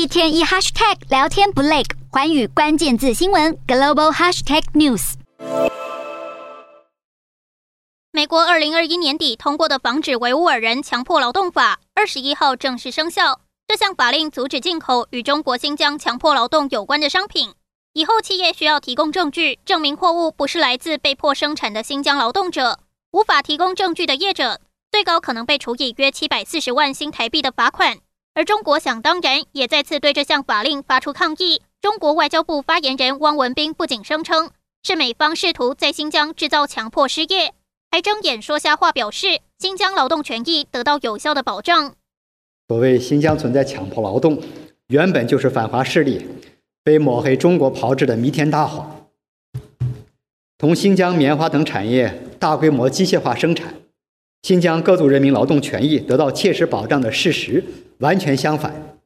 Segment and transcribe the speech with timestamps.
[0.00, 5.12] 一天一 hashtag 聊天不累，环宇关键字新闻 global hashtag news。
[8.10, 13.42] 美国二零二一年底通过的防止维吾尔人强迫劳动法，二十一号正式生效。
[13.68, 17.52] 这项法令阻止进口与中国新疆强迫劳动有关的商品。
[17.92, 22.78] 以后企业需要提供证据，证明货物不是来自被迫生产的新疆劳动者。
[23.10, 27.98] 无法提供证据的业者，最高可能被处以约七百四十万新台币的罚款。
[28.34, 31.62] 而中国想当然也再次对这项法令发出抗议。
[31.80, 34.50] 中国外交部发言人汪文斌不仅声称
[34.82, 37.54] 是美方试图在新疆制造强迫失业，
[37.90, 41.94] 还睁眼说瞎话，表示新疆劳动权益得到有效的保障。
[42.68, 44.40] 所谓新疆存在强迫劳动，
[44.88, 46.26] 原本就是反华势力
[46.84, 49.06] 被抹黑中国炮制的弥天大谎。
[50.58, 53.74] 同新疆棉花等产业大规模机械化生产，
[54.42, 57.64] 新疆各族人民劳动权益得到切实保障的事实
[58.00, 58.98] 完全相反。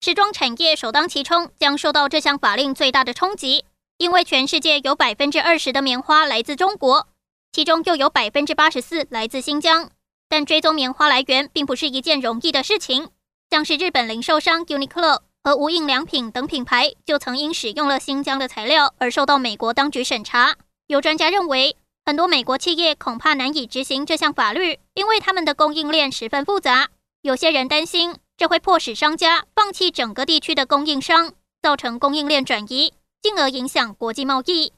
[0.00, 3.64] 时装产业首当其冲，将受到这项法令最大的冲击，
[3.96, 7.08] 因为全世界有百分之二十的棉花来自中国，
[7.52, 9.90] 其中又有百分之八十四来自新疆。
[10.28, 13.08] 但追踪棉花来源并不是一件容易的事情，
[13.50, 20.56] 像是日本零售商 Uniqlo 和无印良品等品牌，就曾因使用了新疆的材料而受到美国当局审查。
[20.88, 26.88] 有专家认为，很多美国企业恐怕难以执行这项法律，因为他们的供应链十分复杂。
[27.22, 31.32] 有些人担心，这会迫使商家放弃整个地区的供应商，
[31.62, 34.74] 造成供应链转移，进而影响国际贸易。